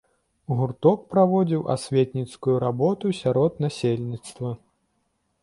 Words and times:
Гурток 0.59 1.03
праводзіў 1.15 1.61
асветніцкую 1.75 2.57
работу 2.65 3.13
сярод 3.21 3.61
насельніцтва. 3.67 4.49